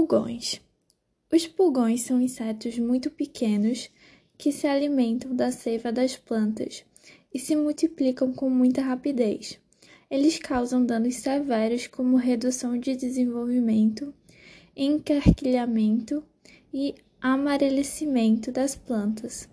Pulgões. 0.00 0.62
Os 1.30 1.46
pulgões 1.46 2.00
são 2.00 2.22
insetos 2.22 2.78
muito 2.78 3.10
pequenos 3.10 3.90
que 4.38 4.50
se 4.50 4.66
alimentam 4.66 5.36
da 5.36 5.52
seiva 5.52 5.92
das 5.92 6.16
plantas 6.16 6.86
e 7.34 7.38
se 7.38 7.54
multiplicam 7.54 8.32
com 8.32 8.48
muita 8.48 8.80
rapidez. 8.80 9.60
Eles 10.10 10.38
causam 10.38 10.86
danos 10.86 11.16
severos 11.16 11.86
como 11.86 12.16
redução 12.16 12.78
de 12.78 12.96
desenvolvimento, 12.96 14.14
encarquilhamento 14.74 16.24
e 16.72 16.94
amarelecimento 17.20 18.50
das 18.50 18.74
plantas. 18.74 19.50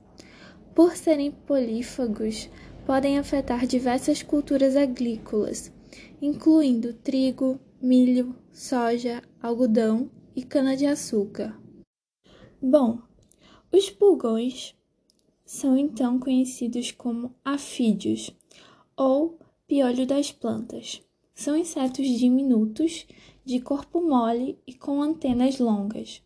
Por 0.74 0.96
serem 0.96 1.30
polífagos, 1.30 2.50
podem 2.86 3.20
afetar 3.20 3.68
diversas 3.68 4.24
culturas 4.24 4.78
agrícolas, 4.78 5.74
incluindo 6.22 6.94
trigo, 6.94 7.60
milho, 7.82 8.34
soja, 8.54 9.22
algodão 9.42 10.10
e 10.38 10.44
cana-de-açúcar. 10.44 11.60
Bom, 12.62 13.02
os 13.72 13.90
pulgões 13.90 14.76
são 15.44 15.76
então 15.76 16.20
conhecidos 16.20 16.92
como 16.92 17.34
afídeos 17.44 18.30
ou 18.96 19.40
piolho 19.66 20.06
das 20.06 20.32
plantas. 20.32 21.02
São 21.34 21.58
insetos 21.58 22.08
diminutos, 22.08 23.08
de 23.44 23.60
corpo 23.60 24.00
mole 24.00 24.60
e 24.68 24.76
com 24.76 25.02
antenas 25.02 25.58
longas. 25.58 26.22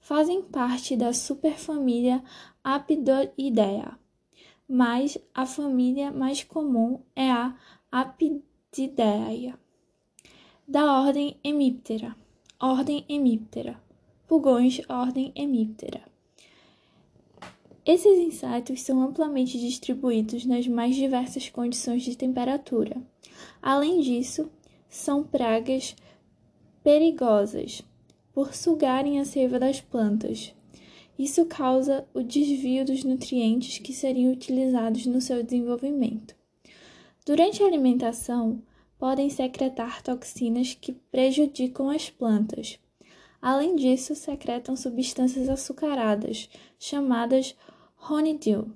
Fazem 0.00 0.40
parte 0.40 0.96
da 0.96 1.12
superfamília 1.12 2.24
Apidoidea, 2.64 3.98
mas 4.66 5.18
a 5.34 5.44
família 5.44 6.10
mais 6.10 6.42
comum 6.42 7.02
é 7.14 7.30
a 7.30 7.54
Apididaea, 7.92 9.58
da 10.66 11.02
ordem 11.02 11.38
Hemiptera. 11.44 12.16
Ordem 12.62 13.06
Hemiptera. 13.08 13.80
Pulgões, 14.28 14.82
ordem 14.86 15.32
Hemiptera. 15.34 16.02
Esses 17.86 18.18
insetos 18.18 18.82
são 18.82 19.00
amplamente 19.00 19.58
distribuídos 19.58 20.44
nas 20.44 20.68
mais 20.68 20.94
diversas 20.94 21.48
condições 21.48 22.02
de 22.02 22.14
temperatura. 22.14 23.02
Além 23.62 24.02
disso, 24.02 24.50
são 24.90 25.22
pragas 25.22 25.96
perigosas 26.84 27.82
por 28.34 28.54
sugarem 28.54 29.18
a 29.18 29.24
seiva 29.24 29.58
das 29.58 29.80
plantas. 29.80 30.54
Isso 31.18 31.46
causa 31.46 32.06
o 32.12 32.22
desvio 32.22 32.84
dos 32.84 33.02
nutrientes 33.04 33.78
que 33.78 33.94
seriam 33.94 34.32
utilizados 34.32 35.06
no 35.06 35.22
seu 35.22 35.42
desenvolvimento. 35.42 36.36
Durante 37.24 37.62
a 37.62 37.66
alimentação, 37.66 38.62
podem 39.00 39.30
secretar 39.30 40.02
toxinas 40.02 40.76
que 40.78 40.92
prejudicam 40.92 41.88
as 41.88 42.10
plantas. 42.10 42.78
Além 43.40 43.74
disso, 43.74 44.14
secretam 44.14 44.76
substâncias 44.76 45.48
açucaradas, 45.48 46.50
chamadas 46.78 47.56
honeydew. 47.98 48.70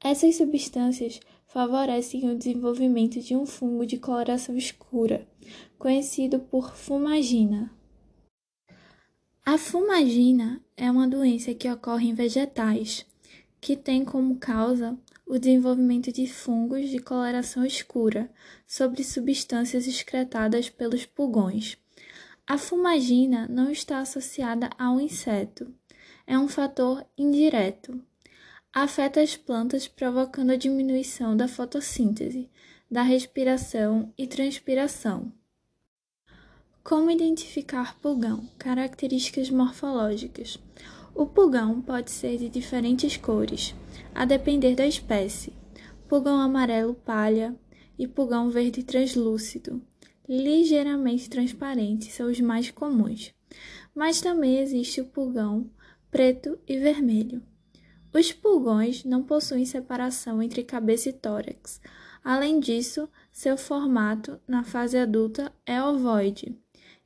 Essas 0.00 0.36
substâncias 0.36 1.18
favorecem 1.48 2.30
o 2.30 2.38
desenvolvimento 2.38 3.20
de 3.20 3.34
um 3.34 3.44
fungo 3.44 3.84
de 3.84 3.98
coloração 3.98 4.56
escura, 4.56 5.26
conhecido 5.76 6.38
por 6.38 6.76
fumagina. 6.76 7.74
A 9.44 9.58
fumagina 9.58 10.64
é 10.76 10.88
uma 10.88 11.08
doença 11.08 11.52
que 11.52 11.68
ocorre 11.68 12.08
em 12.08 12.14
vegetais, 12.14 13.04
que 13.60 13.76
tem 13.76 14.04
como 14.04 14.36
causa 14.36 14.96
o 15.30 15.38
desenvolvimento 15.38 16.10
de 16.12 16.26
fungos 16.26 16.88
de 16.88 16.98
coloração 16.98 17.64
escura 17.64 18.28
sobre 18.66 19.04
substâncias 19.04 19.86
excretadas 19.86 20.68
pelos 20.68 21.06
pulgões. 21.06 21.78
A 22.44 22.58
fumagina 22.58 23.46
não 23.48 23.70
está 23.70 24.00
associada 24.00 24.68
ao 24.76 25.00
inseto, 25.00 25.72
é 26.26 26.36
um 26.36 26.48
fator 26.48 27.06
indireto. 27.16 28.02
Afeta 28.72 29.20
as 29.20 29.36
plantas, 29.36 29.86
provocando 29.86 30.50
a 30.50 30.56
diminuição 30.56 31.36
da 31.36 31.46
fotossíntese, 31.46 32.50
da 32.90 33.02
respiração 33.02 34.12
e 34.18 34.26
transpiração. 34.26 35.32
Como 36.82 37.08
identificar 37.08 37.96
pulgão? 38.00 38.48
Características 38.58 39.48
morfológicas. 39.48 40.58
O 41.14 41.26
pulgão 41.26 41.80
pode 41.80 42.10
ser 42.10 42.38
de 42.38 42.48
diferentes 42.48 43.16
cores, 43.16 43.74
a 44.14 44.24
depender 44.24 44.74
da 44.74 44.86
espécie. 44.86 45.52
Pulgão 46.08 46.40
amarelo 46.40 46.94
palha 46.94 47.54
e 47.98 48.06
pulgão 48.06 48.50
verde 48.50 48.82
translúcido, 48.82 49.82
ligeiramente 50.28 51.28
transparente, 51.28 52.10
são 52.10 52.30
os 52.30 52.40
mais 52.40 52.70
comuns. 52.70 53.34
Mas 53.94 54.20
também 54.20 54.58
existe 54.58 55.00
o 55.00 55.06
pulgão 55.06 55.68
preto 56.10 56.58
e 56.66 56.78
vermelho. 56.78 57.42
Os 58.12 58.32
pulgões 58.32 59.04
não 59.04 59.22
possuem 59.22 59.64
separação 59.64 60.42
entre 60.42 60.64
cabeça 60.64 61.08
e 61.08 61.12
tórax. 61.12 61.80
Além 62.24 62.58
disso, 62.58 63.08
seu 63.32 63.56
formato 63.56 64.40
na 64.46 64.64
fase 64.64 64.98
adulta 64.98 65.52
é 65.64 65.82
ovoide. 65.82 66.58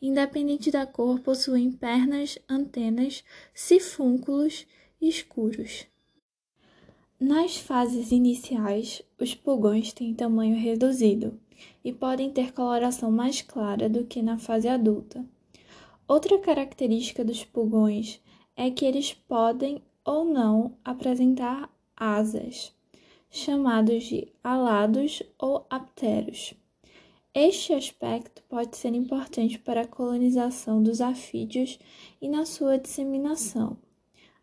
Independente 0.07 0.71
da 0.71 0.85
cor, 0.85 1.19
possuem 1.21 1.73
pernas, 1.73 2.39
antenas, 2.47 3.25
sifúnculos 3.55 4.67
escuros. 5.01 5.87
Nas 7.19 7.57
fases 7.57 8.13
iniciais, 8.13 9.01
os 9.19 9.35
pulgões 9.35 9.95
têm 9.95 10.13
tamanho 10.13 10.59
reduzido 10.59 11.41
e 11.83 11.91
podem 11.91 12.31
ter 12.31 12.53
coloração 12.53 13.11
mais 13.11 13.41
clara 13.41 13.89
do 13.89 14.05
que 14.05 14.21
na 14.21 14.37
fase 14.37 14.69
adulta. 14.69 15.25
Outra 16.07 16.39
característica 16.39 17.25
dos 17.25 17.43
pulgões 17.43 18.21
é 18.55 18.71
que 18.71 18.85
eles 18.85 19.15
podem 19.15 19.83
ou 20.05 20.27
não 20.27 20.77
apresentar 20.85 21.75
asas, 21.97 22.77
chamados 23.31 24.05
de 24.05 24.29
alados 24.43 25.23
ou 25.39 25.67
apteros. 25.71 26.55
Este 27.37 27.73
aspecto 27.73 28.45
pode 28.49 28.77
ser 28.77 28.95
importante 28.95 29.59
para 29.59 29.81
a 29.81 29.87
colonização 29.89 30.81
dos 30.81 31.01
afídeos 31.01 31.81
e 32.23 32.29
na 32.29 32.47
sua 32.47 32.79
disseminação. 32.79 33.77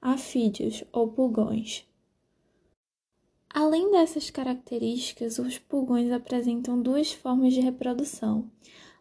Afídeos 0.02 0.84
ou 0.92 1.08
pulgões. 1.08 1.86
Além 3.50 3.92
dessas 3.92 4.30
características, 4.30 5.40
os 5.40 5.58
pulgões 5.58 6.12
apresentam 6.12 6.82
duas 6.82 7.14
formas 7.14 7.54
de 7.54 7.62
reprodução: 7.62 8.52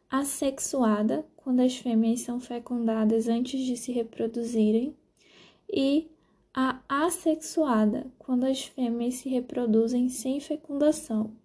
assexuada, 0.08 1.26
quando 1.36 1.58
as 1.58 1.76
fêmeas 1.76 2.20
são 2.20 2.38
fecundadas 2.38 3.26
antes 3.26 3.60
de 3.60 3.76
se 3.76 3.90
reproduzirem, 3.90 4.94
e 5.68 6.06
a 6.54 6.80
assexuada, 6.88 8.06
quando 8.20 8.44
as 8.44 8.62
fêmeas 8.62 9.14
se 9.14 9.28
reproduzem 9.28 10.08
sem 10.08 10.38
fecundação. 10.38 11.39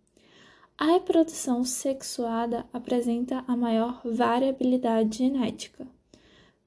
A 0.78 0.88
reprodução 0.88 1.64
sexuada 1.64 2.66
apresenta 2.74 3.46
a 3.48 3.56
maior 3.56 4.02
variabilidade 4.04 5.20
genética, 5.20 5.88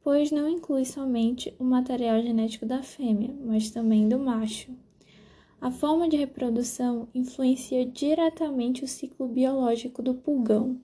pois 0.03 0.31
não 0.31 0.49
inclui 0.49 0.87
somente 0.87 1.55
o 1.59 1.65
material 1.65 2.23
genético 2.23 2.65
da 2.65 2.83
fêmea, 2.83 3.37
mas 3.45 3.71
também 3.71 4.09
do 4.09 4.19
macho. 4.19 4.73
A 5.61 5.71
forma 5.71 6.09
de 6.09 6.17
reprodução 6.17 7.07
influencia 7.15 7.85
diretamente 7.85 8.83
o 8.83 8.89
ciclo 8.89 9.29
biológico 9.29 10.03
do 10.03 10.15
pulgão. 10.15 10.81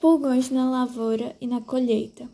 Pulgões 0.00 0.50
na 0.50 0.68
lavoura 0.68 1.36
e 1.40 1.46
na 1.46 1.60
colheita. 1.60 2.28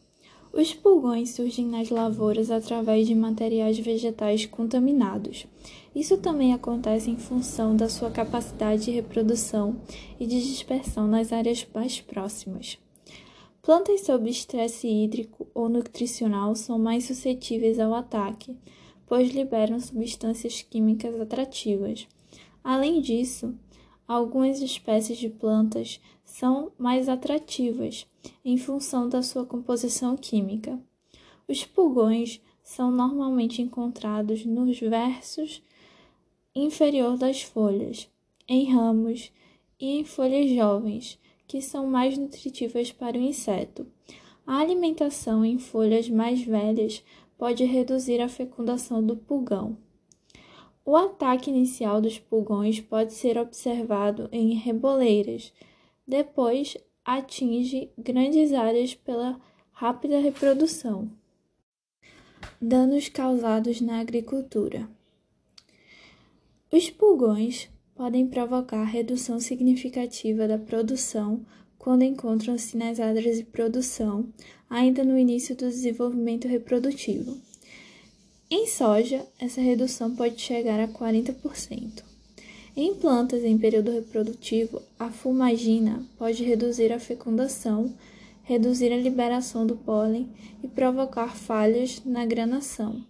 Os 0.53 0.73
pulgões 0.73 1.31
surgem 1.31 1.67
nas 1.67 1.91
lavouras 1.91 2.51
através 2.51 3.07
de 3.07 3.15
materiais 3.15 3.79
vegetais 3.79 4.47
contaminados. 4.47 5.47
Isso 5.95 6.17
também 6.19 6.55
acontece 6.55 7.11
em 7.11 7.17
função 7.17 7.77
da 7.77 7.89
sua 7.89 8.11
capacidade 8.11 8.87
de 8.87 8.91
reprodução 8.91 9.77
e 10.19 10.27
de 10.27 10.41
dispersão 10.41 11.07
nas 11.07 11.33
áreas 11.33 11.67
mais 11.75 12.01
próximas. 12.01 12.79
Plantas 13.63 14.01
sob 14.01 14.31
estresse 14.31 14.89
hídrico 14.89 15.47
ou 15.53 15.69
nutricional 15.69 16.55
são 16.55 16.79
mais 16.79 17.05
suscetíveis 17.05 17.79
ao 17.79 17.93
ataque, 17.93 18.57
pois 19.07 19.31
liberam 19.31 19.79
substâncias 19.79 20.63
químicas 20.63 21.21
atrativas. 21.21 22.07
Além 22.65 23.01
disso, 23.01 23.55
algumas 24.09 24.63
espécies 24.63 25.19
de 25.19 25.29
plantas 25.29 26.01
são 26.25 26.73
mais 26.79 27.09
atrativas 27.09 28.07
em 28.43 28.57
função 28.57 29.07
da 29.07 29.23
sua 29.23 29.45
composição 29.45 30.17
química. 30.17 30.81
Os 31.47 31.65
pulgões 31.65 32.41
são 32.63 32.91
normalmente 32.91 33.61
encontrados 33.61 34.47
nos 34.47 34.81
versos 34.81 35.63
inferior 36.55 37.17
das 37.17 37.43
folhas, 37.43 38.11
em 38.49 38.73
ramos 38.73 39.31
e 39.79 40.01
em 40.01 40.05
folhas 40.05 40.51
jovens, 40.51 41.19
que 41.47 41.61
são 41.63 41.87
mais 41.87 42.17
nutritivas 42.19 42.91
para 42.91 43.17
o 43.17 43.21
inseto. 43.21 43.87
A 44.47 44.59
alimentação 44.59 45.45
em 45.45 45.59
folhas 45.59 46.09
mais 46.09 46.43
velhas 46.43 47.05
pode 47.37 47.65
reduzir 47.65 48.21
a 48.21 48.29
fecundação 48.29 49.05
do 49.05 49.17
pulgão. 49.17 49.77
O 50.89 50.97
ataque 50.97 51.51
inicial 51.51 52.01
dos 52.01 52.19
pulgões 52.19 52.81
pode 52.81 53.13
ser 53.13 53.37
observado 53.37 54.27
em 54.33 54.55
reboleiras, 54.55 55.53
depois 56.07 56.79
atinge 57.05 57.91
grandes 57.99 58.55
áreas 58.55 58.95
pela 58.95 59.39
rápida 59.71 60.19
reprodução. 60.19 61.13
Danos 62.59 63.07
causados 63.11 63.83
na 63.83 64.01
agricultura. 64.01 64.89
Os 66.73 66.89
pulgões 66.89 67.69
podem 67.95 68.27
provocar 68.27 68.85
redução 68.85 69.39
significativa 69.39 70.49
da 70.49 70.57
produção 70.57 71.45
quando 71.77 72.03
encontram-se 72.03 72.79
nas 72.79 72.99
áreas 72.99 73.37
de 73.37 73.45
produção, 73.45 74.33
ainda 74.71 75.05
no 75.05 75.19
início 75.19 75.55
do 75.55 75.69
desenvolvimento 75.69 76.49
reprodutivo. 76.49 77.37
Em 78.51 78.67
soja, 78.67 79.27
essa 79.39 79.61
redução 79.61 80.17
pode 80.17 80.41
chegar 80.41 80.81
a 80.81 80.89
40%. 80.89 82.03
Em 82.75 82.95
plantas 82.95 83.45
em 83.45 83.59
período 83.59 83.91
reprodutivo, 83.91 84.81
a 84.99 85.11
fumagina 85.11 86.03
pode 86.17 86.43
reduzir 86.43 86.91
a 86.91 86.99
fecundação, 86.99 87.95
reduzir 88.43 88.91
a 88.91 88.97
liberação 88.97 89.67
do 89.67 89.77
pólen 89.77 90.33
e 90.65 90.69
provocar 90.69 91.37
falhas 91.37 92.03
na 92.07 92.25
granação. 92.25 93.05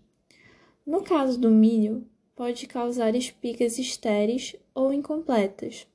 No 0.85 1.02
caso 1.02 1.38
do 1.38 1.50
milho, 1.50 2.05
pode 2.34 2.67
causar 2.67 3.14
espigas 3.14 3.79
estéreis 3.79 4.56
ou 4.75 4.93
incompletas. 4.93 5.87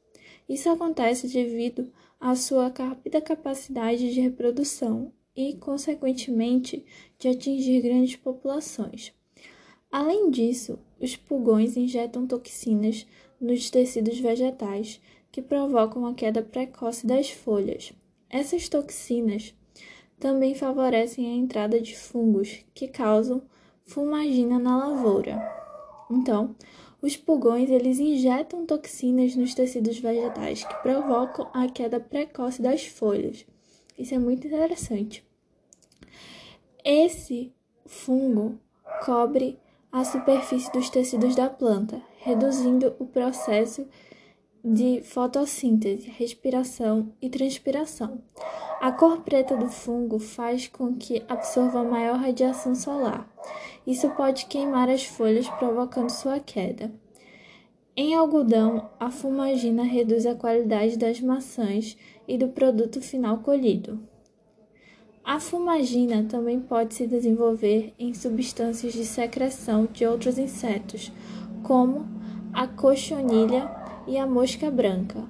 Isso 0.48 0.70
acontece 0.70 1.28
devido 1.28 1.92
à 2.18 2.34
sua 2.34 2.70
rápida 2.70 3.20
capacidade 3.20 4.14
de 4.14 4.22
reprodução 4.22 5.12
e, 5.36 5.56
consequentemente, 5.56 6.86
de 7.20 7.28
atingir 7.28 7.82
grandes 7.82 8.16
populações. 8.16 9.12
Além 9.94 10.32
disso, 10.32 10.80
os 11.00 11.16
pulgões 11.16 11.78
injetam 11.78 12.26
toxinas 12.26 13.06
nos 13.40 13.70
tecidos 13.70 14.20
vegetais 14.20 15.00
que 15.32 15.40
provocam 15.40 16.08
a 16.08 16.16
queda 16.16 16.42
precoce 16.42 17.06
das 17.06 17.30
folhas. 17.30 17.94
Essas 18.28 18.68
toxinas 18.68 19.54
também 20.20 20.56
favorecem 20.56 21.28
a 21.28 21.36
entrada 21.36 21.80
de 21.80 21.96
fungos 21.96 22.66
que 22.74 22.88
causam 22.88 23.44
fumagina 23.86 24.58
na 24.58 24.76
lavoura. 24.76 25.40
Então, 26.10 26.56
os 27.00 27.16
pulgões 27.16 27.70
eles 27.70 28.00
injetam 28.00 28.66
toxinas 28.66 29.36
nos 29.36 29.54
tecidos 29.54 30.00
vegetais 30.00 30.64
que 30.64 30.76
provocam 30.82 31.52
a 31.54 31.70
queda 31.70 32.00
precoce 32.00 32.64
das 32.64 32.84
folhas. 32.84 33.46
Isso 33.96 34.16
é 34.16 34.18
muito 34.18 34.48
interessante. 34.48 35.24
Esse 36.84 37.54
fungo 37.86 38.58
cobre 39.06 39.62
a 39.94 40.04
superfície 40.04 40.72
dos 40.72 40.90
tecidos 40.90 41.36
da 41.36 41.48
planta, 41.48 42.02
reduzindo 42.18 42.96
o 42.98 43.06
processo 43.06 43.88
de 44.66 45.04
fotossíntese, 45.04 46.10
respiração 46.10 47.14
e 47.22 47.30
transpiração. 47.30 48.20
A 48.82 48.92
cor 48.92 49.22
preta 49.22 49.56
do 49.56 49.70
fungo 49.70 50.18
faz 50.18 50.68
com 50.68 50.96
que 50.96 51.24
absorva 51.30 51.84
maior 51.84 52.18
radiação 52.18 52.74
solar. 52.74 53.32
Isso 53.86 54.10
pode 54.12 54.48
queimar 54.48 54.90
as 54.90 55.06
folhas, 55.06 55.48
provocando 55.48 56.10
sua 56.10 56.40
queda. 56.40 56.92
Em 57.96 58.16
algodão, 58.16 58.90
a 59.00 59.12
fumagina 59.12 59.84
reduz 59.84 60.26
a 60.26 60.34
qualidade 60.34 60.98
das 60.98 61.22
maçãs 61.22 61.96
e 62.28 62.36
do 62.36 62.48
produto 62.48 63.00
final 63.00 63.40
colhido. 63.40 64.00
A 65.26 65.40
fumagina 65.40 66.24
também 66.24 66.60
pode 66.60 66.94
se 66.96 67.08
desenvolver 67.08 67.94
em 67.98 68.14
substâncias 68.14 68.92
de 68.92 69.06
secreção 69.06 69.88
de 69.92 70.06
outros 70.06 70.38
insetos, 70.38 71.14
como 71.64 72.06
a 72.52 72.68
cochonilha 72.68 73.72
e 74.06 74.18
a 74.18 74.28
mosca 74.28 74.70
branca. 74.70 75.24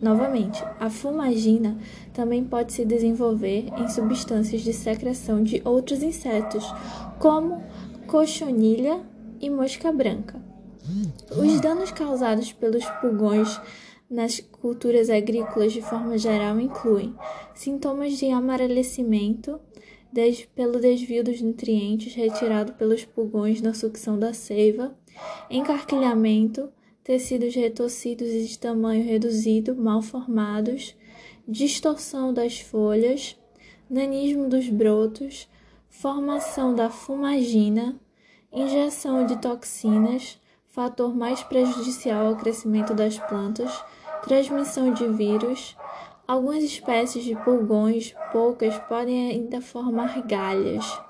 Novamente, 0.00 0.64
a 0.80 0.88
fumagina 0.88 1.76
também 2.14 2.42
pode 2.42 2.72
se 2.72 2.86
desenvolver 2.86 3.66
em 3.76 3.86
substâncias 3.86 4.62
de 4.62 4.72
secreção 4.72 5.42
de 5.42 5.60
outros 5.62 6.02
insetos, 6.02 6.64
como 7.18 7.62
cochonilha 8.06 8.98
e 9.38 9.50
mosca 9.50 9.92
branca. 9.92 10.40
Os 11.36 11.60
danos 11.60 11.92
causados 11.92 12.50
pelos 12.50 12.84
pulgões 13.00 13.60
nas 14.12 14.40
culturas 14.40 15.08
agrícolas 15.08 15.72
de 15.72 15.80
forma 15.80 16.18
geral 16.18 16.60
incluem 16.60 17.14
sintomas 17.54 18.18
de 18.18 18.30
amarelecimento 18.30 19.58
pelo 20.54 20.78
desvio 20.78 21.24
dos 21.24 21.40
nutrientes 21.40 22.14
retirado 22.14 22.74
pelos 22.74 23.06
pulgões 23.06 23.62
na 23.62 23.72
sucção 23.72 24.18
da 24.18 24.34
seiva, 24.34 24.94
encarquilhamento, 25.48 26.70
tecidos 27.02 27.54
retorcidos 27.54 28.28
e 28.28 28.44
de 28.44 28.58
tamanho 28.58 29.02
reduzido, 29.02 29.74
mal 29.74 30.02
formados, 30.02 30.94
distorção 31.48 32.34
das 32.34 32.60
folhas, 32.60 33.38
nanismo 33.88 34.46
dos 34.46 34.68
brotos, 34.68 35.48
formação 35.88 36.74
da 36.74 36.90
fumagina, 36.90 37.98
injeção 38.52 39.24
de 39.24 39.40
toxinas, 39.40 40.38
fator 40.66 41.14
mais 41.14 41.42
prejudicial 41.42 42.26
ao 42.26 42.36
crescimento 42.36 42.94
das 42.94 43.18
plantas, 43.18 43.70
transmissão 44.22 44.92
de 44.92 45.06
vírus. 45.06 45.76
Algumas 46.26 46.62
espécies 46.62 47.24
de 47.24 47.34
pulgões, 47.36 48.14
poucas, 48.32 48.78
podem 48.88 49.30
ainda 49.30 49.60
formar 49.60 50.22
galhas. 50.22 51.00